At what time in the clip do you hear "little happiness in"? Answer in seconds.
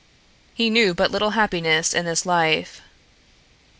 1.11-2.05